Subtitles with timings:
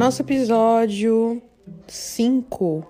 [0.00, 1.42] Nosso episódio
[1.86, 2.86] 5.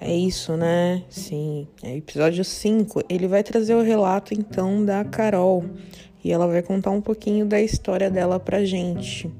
[0.00, 1.04] É isso, né?
[1.08, 3.04] Sim, é episódio 5.
[3.08, 5.64] Ele vai trazer o relato então da Carol
[6.24, 9.30] e ela vai contar um pouquinho da história dela pra gente.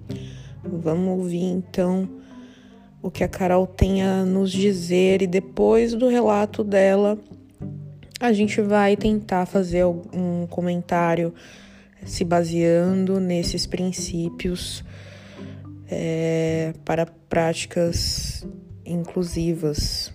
[0.62, 2.08] Vamos ouvir então
[3.02, 7.18] o que a Carol tem a nos dizer e depois do relato dela,
[8.20, 11.34] a gente vai tentar fazer um comentário
[12.04, 14.84] se baseando nesses princípios
[15.88, 18.46] é, para práticas
[18.84, 20.12] inclusivas.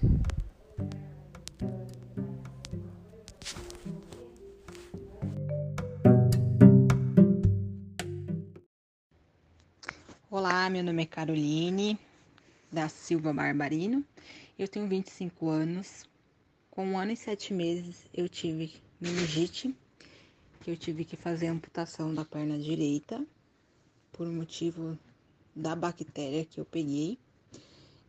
[10.29, 11.99] Olá, meu nome é Caroline
[12.71, 14.03] da Silva Barbarino.
[14.57, 16.05] Eu tenho 25 anos.
[16.69, 19.75] Com um ano e sete meses eu tive meningite,
[20.61, 23.23] que eu tive que fazer amputação da perna direita
[24.11, 24.97] por motivo
[25.55, 27.17] da bactéria que eu peguei.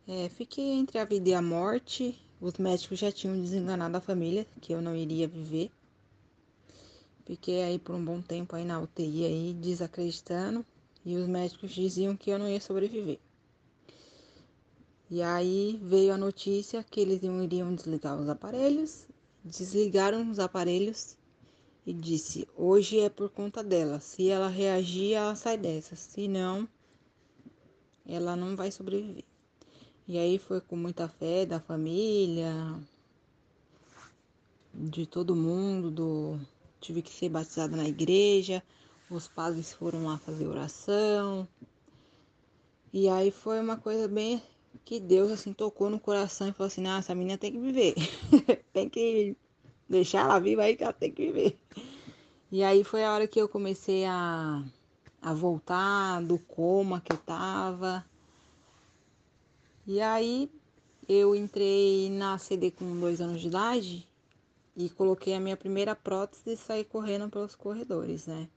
[0.07, 2.19] É, fiquei entre a vida e a morte.
[2.39, 5.71] Os médicos já tinham desenganado a família que eu não iria viver.
[7.25, 10.63] Fiquei aí por um bom tempo aí na UTI aí desacreditando
[11.03, 13.19] e os médicos diziam que eu não ia sobreviver.
[15.09, 19.05] E aí veio a notícia que eles iriam desligar os aparelhos,
[19.43, 21.15] desligaram os aparelhos
[21.85, 23.99] e disse: hoje é por conta dela.
[23.99, 25.95] Se ela reagir, ela sai dessa.
[25.95, 26.67] Se não,
[28.07, 29.23] ela não vai sobreviver.
[30.07, 32.53] E aí foi com muita fé da família,
[34.73, 36.39] de todo mundo, do
[36.79, 38.61] tive que ser batizada na igreja,
[39.09, 41.47] os padres foram lá fazer oração.
[42.93, 44.41] E aí foi uma coisa bem
[44.83, 47.95] que Deus assim tocou no coração e falou assim: "Ah, essa menina tem que viver.
[48.71, 49.35] tem que
[49.89, 51.59] deixar ela viva aí que ela tem que viver".
[52.51, 54.63] E aí foi a hora que eu comecei a
[55.25, 58.05] a voltar do coma que eu tava.
[59.87, 60.51] E aí
[61.09, 64.07] eu entrei na CD com dois anos de idade
[64.77, 68.47] e coloquei a minha primeira prótese e saí correndo pelos corredores, né?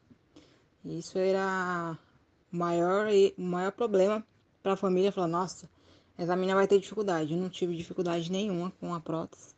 [0.84, 1.98] Isso era
[2.52, 3.08] o maior,
[3.38, 4.22] o maior problema
[4.62, 5.10] para a família.
[5.10, 5.70] Falar, nossa,
[6.18, 7.32] essa menina vai ter dificuldade.
[7.32, 9.54] Eu não tive dificuldade nenhuma com a prótese.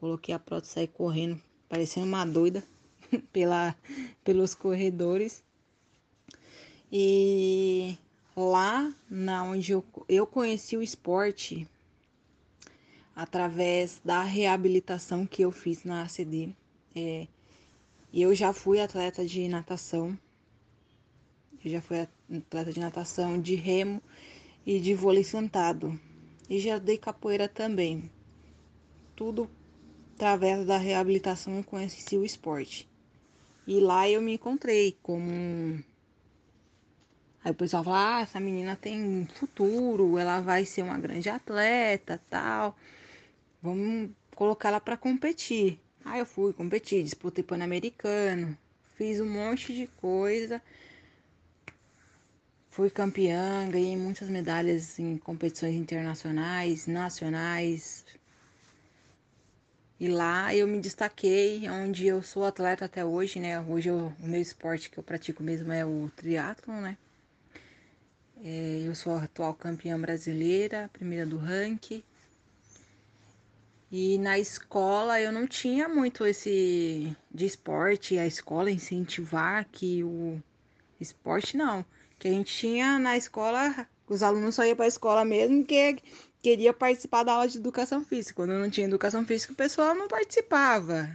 [0.00, 1.38] Coloquei a prótese e saí correndo,
[1.68, 2.64] parecendo uma doida
[3.34, 3.76] pela,
[4.24, 5.46] pelos corredores.
[6.90, 7.98] E
[8.34, 11.68] lá na onde eu, eu conheci o esporte
[13.14, 16.54] através da reabilitação que eu fiz na ACD.
[16.94, 17.26] É,
[18.14, 20.18] eu já fui atleta de natação,
[21.64, 24.00] eu já fui atleta de natação, de remo
[24.64, 25.98] e de vôlei sentado.
[26.48, 28.10] E já dei capoeira também.
[29.14, 29.50] Tudo
[30.14, 32.88] através da reabilitação eu conheci o esporte.
[33.66, 35.82] E lá eu me encontrei como
[37.44, 42.20] Aí o pessoal fala: ah, essa menina tem futuro, ela vai ser uma grande atleta,
[42.28, 42.76] tal.
[43.62, 45.80] Vamos colocar ela para competir.
[46.04, 48.56] Aí eu fui competir, disputei Pan-Americano,
[48.96, 50.62] fiz um monte de coisa.
[52.70, 58.04] Fui campeã, ganhei muitas medalhas em competições internacionais, nacionais.
[60.00, 63.60] E lá eu me destaquei, onde eu sou atleta até hoje, né?
[63.60, 66.96] Hoje eu, o meu esporte que eu pratico mesmo é o triatlon, né?
[68.44, 72.02] É, eu sou a atual campeã brasileira, primeira do ranking.
[73.90, 80.40] E na escola eu não tinha muito esse de esporte, a escola incentivar que o
[81.00, 81.84] esporte não.
[82.18, 85.96] Que a gente tinha na escola, os alunos só iam para a escola mesmo que
[86.42, 88.34] queria participar da aula de educação física.
[88.34, 91.10] Quando não tinha educação física, o pessoal não participava.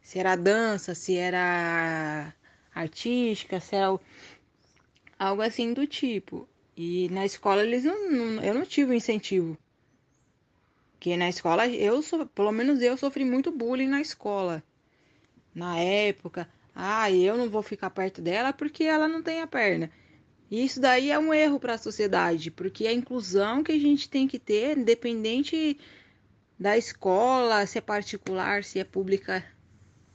[0.00, 2.32] Se era dança, se era
[2.74, 3.98] artística, se era
[5.18, 6.48] algo assim do tipo.
[6.76, 9.58] E na escola eles não, não eu não tive incentivo.
[10.92, 12.02] Porque na escola eu
[12.34, 14.62] pelo menos eu sofri muito bullying na escola.
[15.54, 19.90] Na época, ah, eu não vou ficar perto dela porque ela não tem a perna.
[20.50, 24.08] E isso daí é um erro para a sociedade, porque a inclusão que a gente
[24.08, 25.78] tem que ter, independente
[26.58, 29.44] da escola, se é particular, se é pública,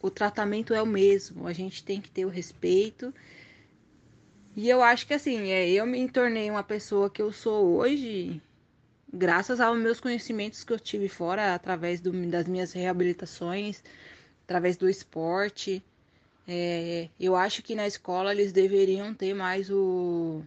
[0.01, 1.48] o tratamento é o mesmo.
[1.48, 3.13] A gente tem que ter o respeito
[4.55, 8.41] e eu acho que assim, é, eu me tornei uma pessoa que eu sou hoje
[9.13, 13.83] graças aos meus conhecimentos que eu tive fora, através do, das minhas reabilitações,
[14.44, 15.83] através do esporte.
[16.47, 20.44] É, eu acho que na escola eles deveriam ter mais o,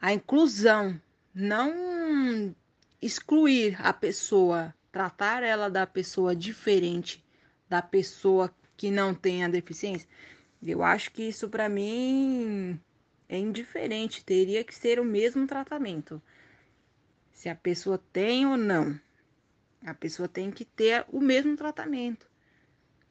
[0.00, 1.00] a inclusão,
[1.34, 2.54] não
[3.00, 7.24] excluir a pessoa, tratar ela da pessoa diferente
[7.68, 10.08] da pessoa que não tem a deficiência.
[10.62, 12.78] Eu acho que isso para mim
[13.28, 16.20] é indiferente, teria que ser o mesmo tratamento.
[17.32, 18.98] Se a pessoa tem ou não,
[19.84, 22.26] a pessoa tem que ter o mesmo tratamento.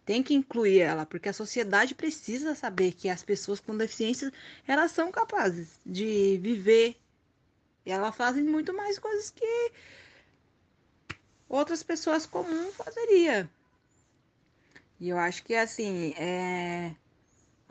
[0.05, 4.31] Tem que incluir ela, porque a sociedade precisa saber que as pessoas com deficiência,
[4.67, 6.97] elas são capazes de viver.
[7.85, 9.71] Elas fazem muito mais coisas que
[11.47, 13.49] outras pessoas comuns fazeriam.
[14.99, 16.95] E eu acho que assim, é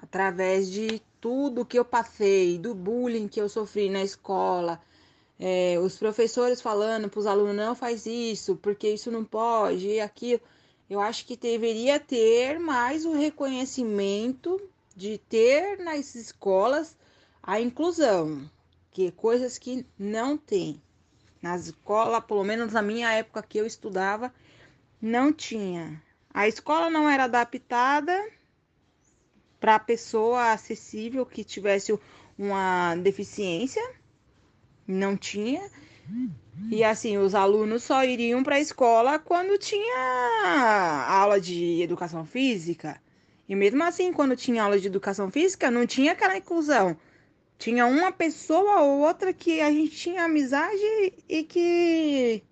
[0.02, 4.82] através de tudo que eu passei, do bullying que eu sofri na escola,
[5.38, 10.40] é, os professores falando para os alunos não faz isso, porque isso não pode, aquilo.
[10.90, 14.60] Eu acho que deveria ter mais o reconhecimento
[14.94, 16.96] de ter nas escolas
[17.42, 18.50] a inclusão,
[18.90, 20.82] que coisas que não tem.
[21.40, 24.32] Nas escolas, pelo menos na minha época que eu estudava,
[25.00, 26.00] não tinha.
[26.32, 28.22] A escola não era adaptada
[29.62, 31.96] para a pessoa acessível que tivesse
[32.36, 33.80] uma deficiência,
[34.84, 35.62] não tinha.
[36.68, 43.00] E assim, os alunos só iriam para a escola quando tinha aula de educação física.
[43.48, 46.96] E mesmo assim, quando tinha aula de educação física, não tinha aquela inclusão.
[47.56, 52.42] Tinha uma pessoa ou outra que a gente tinha amizade e que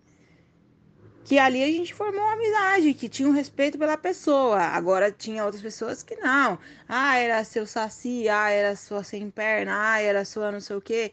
[1.30, 4.58] que ali a gente formou uma amizade, que tinha um respeito pela pessoa.
[4.58, 6.58] Agora tinha outras pessoas que não.
[6.88, 10.80] Ah, era seu saci, ah, era sua sem perna, ah, era sua não sei o
[10.80, 11.12] quê.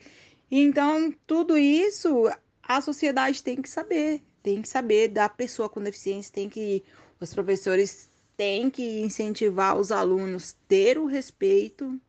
[0.49, 2.27] Então, tudo isso
[2.63, 6.83] a sociedade tem que saber, tem que saber da pessoa com deficiência, tem que
[7.19, 12.01] os professores têm que incentivar os alunos ter o respeito,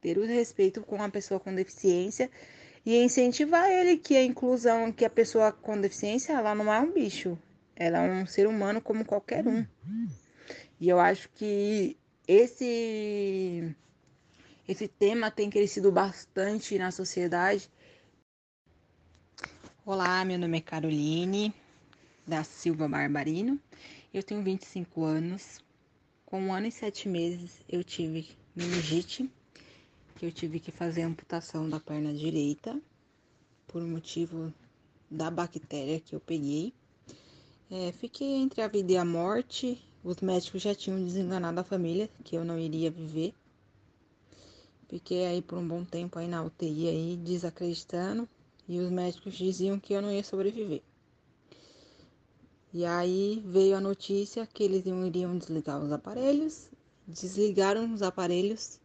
[0.00, 2.28] ter o respeito com a pessoa com deficiência
[2.84, 6.92] e incentivar ele que a inclusão, que a pessoa com deficiência, ela não é um
[6.92, 7.38] bicho,
[7.74, 9.66] ela é um ser humano como qualquer um.
[10.78, 11.96] E eu acho que
[12.28, 13.74] esse
[14.66, 17.70] esse tema tem crescido bastante na sociedade.
[19.84, 21.54] Olá, meu nome é Caroline
[22.26, 23.60] da Silva Barbarino.
[24.12, 25.62] Eu tenho 25 anos.
[26.24, 29.30] Com um ano e sete meses eu tive meningite
[30.24, 32.80] que eu tive que fazer a amputação da perna direita
[33.66, 34.50] por motivo
[35.10, 36.72] da bactéria que eu peguei.
[37.70, 39.78] É, fiquei entre a vida e a morte.
[40.02, 43.34] Os médicos já tinham desenganado a família que eu não iria viver.
[44.88, 48.26] Fiquei aí por um bom tempo aí na UTI aí desacreditando
[48.66, 50.82] e os médicos diziam que eu não ia sobreviver.
[52.72, 56.70] E aí veio a notícia que eles iriam desligar os aparelhos,
[57.06, 58.80] desligaram os aparelhos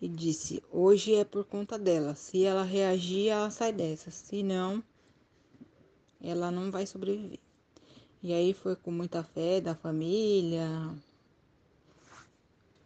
[0.00, 2.14] e disse: Hoje é por conta dela.
[2.14, 4.10] Se ela reagir, ela sai dessa.
[4.10, 4.82] Se não,
[6.20, 7.40] ela não vai sobreviver.
[8.22, 10.68] E aí foi com muita fé da família,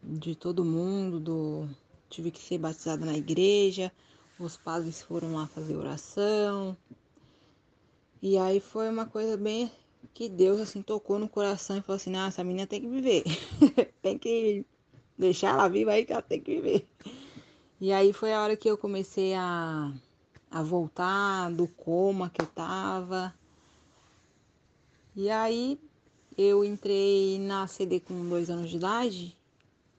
[0.02, 1.68] de todo mundo, do
[2.08, 3.92] tive que ser batizada na igreja,
[4.38, 6.76] os padres foram lá fazer oração.
[8.20, 9.70] E aí foi uma coisa bem
[10.12, 13.22] que Deus assim tocou no coração e falou assim: "Ah, essa menina tem que viver.
[14.02, 14.64] tem que
[15.20, 16.88] deixar ela viva aí que ela tem que viver.
[17.80, 19.92] E aí foi a hora que eu comecei a,
[20.50, 23.34] a voltar do coma que eu tava.
[25.14, 25.78] E aí
[26.36, 29.36] eu entrei na CD com dois anos de idade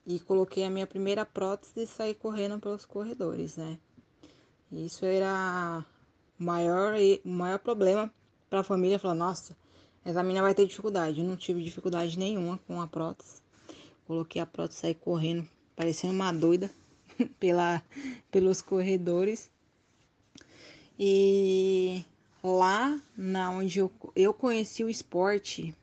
[0.05, 3.77] e coloquei a minha primeira prótese e saí correndo pelos corredores, né?
[4.71, 5.85] Isso era
[6.39, 8.11] o maior, maior problema
[8.49, 8.97] para a família.
[8.97, 9.55] Falar, nossa,
[10.03, 11.19] essa menina vai ter dificuldade.
[11.19, 13.41] Eu não tive dificuldade nenhuma com a prótese.
[14.11, 16.69] Coloquei a prótese e saí correndo, parecendo uma doida
[17.39, 17.81] pela,
[18.29, 19.49] pelos corredores.
[20.99, 22.03] E
[22.43, 25.73] lá na onde eu, eu conheci o esporte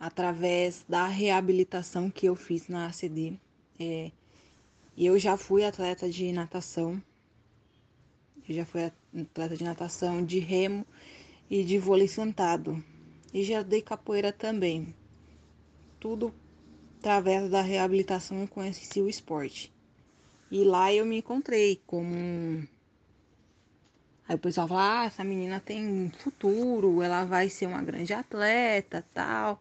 [0.00, 3.38] através da reabilitação que eu fiz na ACD.
[3.78, 4.10] É,
[4.96, 7.02] eu já fui atleta de natação,
[8.48, 10.86] eu já fui atleta de natação, de remo
[11.50, 12.82] e de vôlei sentado.
[13.34, 14.94] E já dei capoeira também.
[16.00, 16.32] Tudo
[16.98, 19.72] através da reabilitação eu conheci o esporte.
[20.50, 22.66] E lá eu me encontrei como.
[24.28, 29.04] Aí o pessoal fala: ah, essa menina tem futuro, ela vai ser uma grande atleta,
[29.14, 29.60] tal.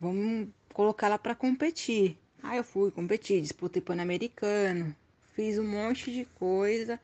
[0.00, 2.18] Vamos colocar ela para competir.
[2.42, 4.94] Aí eu fui competir, disputei Pan-Americano,
[5.34, 7.00] fiz um monte de coisa.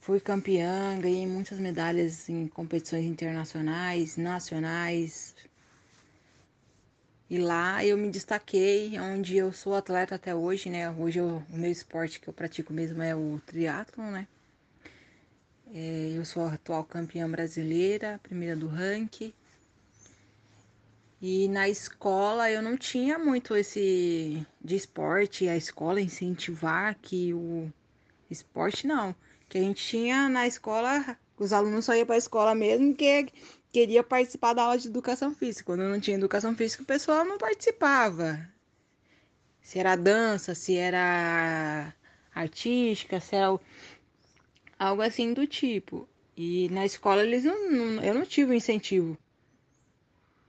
[0.00, 5.34] Fui campeã, ganhei muitas medalhas em competições internacionais, nacionais,
[7.28, 10.90] e lá eu me destaquei, onde eu sou atleta até hoje, né?
[10.90, 14.28] Hoje eu, o meu esporte que eu pratico mesmo é o triatlon, né?
[15.72, 19.32] É, eu sou a atual campeã brasileira, primeira do ranking.
[21.20, 27.72] E na escola eu não tinha muito esse de esporte, a escola incentivar que o
[28.30, 29.16] esporte não,
[29.48, 33.26] que a gente tinha na escola, os alunos só iam para a escola mesmo que
[33.74, 35.64] queria participar da aula de educação física.
[35.64, 38.48] Quando não tinha educação física, o pessoal não participava.
[39.60, 41.92] Se era dança, se era
[42.32, 43.58] artística, se era
[44.78, 46.08] algo assim do tipo.
[46.36, 49.18] E na escola eles não, não eu não tive incentivo.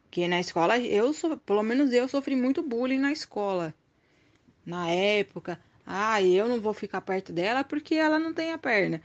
[0.03, 1.11] Porque na escola, eu,
[1.45, 3.73] pelo menos eu sofri muito bullying na escola.
[4.63, 9.01] Na época, ah, eu não vou ficar perto dela porque ela não tem a perna.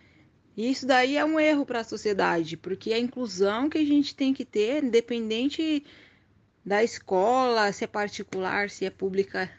[0.57, 4.15] E isso daí é um erro para a sociedade, porque a inclusão que a gente
[4.15, 5.85] tem que ter, independente
[6.65, 9.51] da escola, se é particular, se é pública,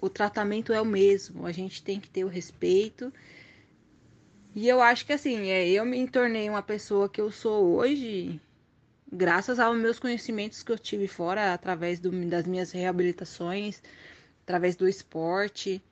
[0.00, 1.46] o tratamento é o mesmo.
[1.46, 3.12] A gente tem que ter o respeito.
[4.54, 8.40] E eu acho que assim, é, eu me tornei uma pessoa que eu sou hoje
[9.10, 13.82] graças aos meus conhecimentos que eu tive fora, através do, das minhas reabilitações,
[14.42, 15.82] através do esporte.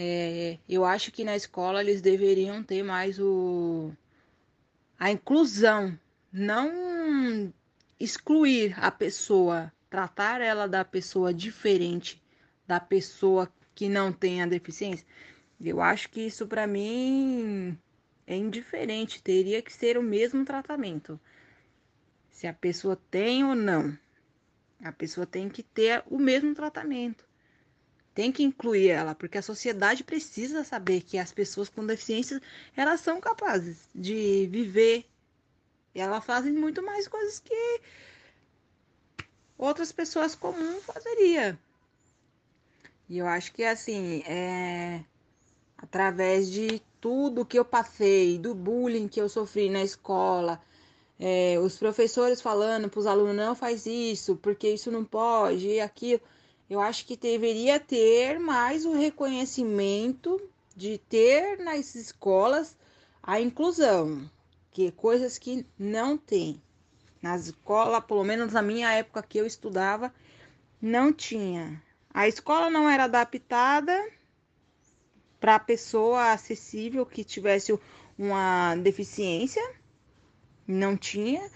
[0.00, 3.90] É, eu acho que na escola eles deveriam ter mais o,
[4.96, 5.98] a inclusão,
[6.32, 7.52] não
[7.98, 12.22] excluir a pessoa, tratar ela da pessoa diferente
[12.64, 15.04] da pessoa que não tem a deficiência.
[15.60, 17.76] Eu acho que isso para mim
[18.24, 21.18] é indiferente, teria que ser o mesmo tratamento
[22.30, 23.98] se a pessoa tem ou não.
[24.80, 27.27] A pessoa tem que ter o mesmo tratamento.
[28.18, 32.42] Tem que incluir ela, porque a sociedade precisa saber que as pessoas com deficiência,
[32.76, 35.04] elas são capazes de viver.
[35.94, 37.80] E elas fazem muito mais coisas que
[39.56, 41.56] outras pessoas comuns fazeriam.
[43.08, 45.04] E eu acho que assim, é
[45.76, 50.60] através de tudo que eu passei, do bullying que eu sofri na escola,
[51.20, 55.80] é, os professores falando para os alunos não faz isso, porque isso não pode, e
[55.80, 56.20] aquilo.
[56.68, 60.40] Eu acho que deveria ter mais o reconhecimento
[60.76, 62.76] de ter nas escolas
[63.22, 64.30] a inclusão,
[64.70, 66.62] que coisas que não tem.
[67.20, 70.12] Nas escolas, pelo menos na minha época que eu estudava,
[70.80, 71.82] não tinha.
[72.12, 74.08] A escola não era adaptada
[75.40, 77.78] para a pessoa acessível que tivesse
[78.16, 79.62] uma deficiência
[80.68, 81.50] não tinha.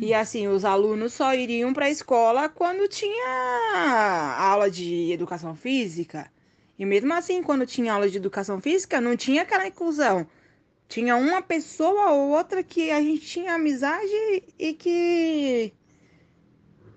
[0.00, 6.30] E assim, os alunos só iriam para a escola quando tinha aula de educação física.
[6.78, 10.26] E mesmo assim, quando tinha aula de educação física, não tinha aquela inclusão.
[10.88, 15.72] Tinha uma pessoa ou outra que a gente tinha amizade e que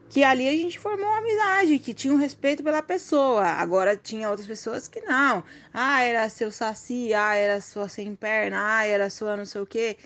[0.10, 3.46] que ali a gente formou uma amizade, que tinha um respeito pela pessoa.
[3.46, 5.42] Agora tinha outras pessoas que não.
[5.74, 9.66] Ah, era seu saci, ah, era sua sem perna, ah, era sua não sei o
[9.66, 9.98] quê.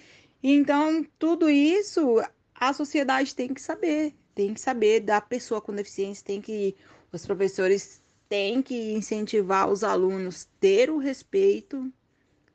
[0.44, 2.22] Então, tudo isso
[2.56, 6.76] a sociedade tem que saber, tem que saber da pessoa com deficiência, tem que
[7.12, 11.92] os professores têm que incentivar os alunos ter o respeito,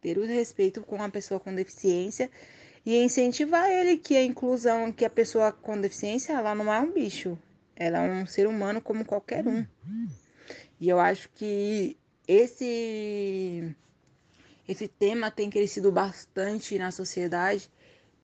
[0.00, 2.30] ter o respeito com a pessoa com deficiência
[2.84, 6.92] e incentivar ele que a inclusão, que a pessoa com deficiência, ela não é um
[6.92, 7.38] bicho,
[7.76, 9.64] ela é um ser humano como qualquer um.
[10.80, 13.76] E eu acho que esse
[14.66, 17.70] esse tema tem crescido bastante na sociedade